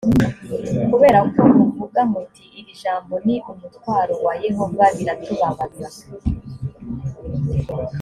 kubera 0.89 1.19
ko 1.33 1.41
muvuga 1.57 1.99
muti 2.11 2.43
irijambo 2.59 3.13
ni 3.25 3.35
umutwaro 3.51 4.13
wa 4.25 4.33
yehova 4.43 4.83
biratubabaza. 4.97 5.87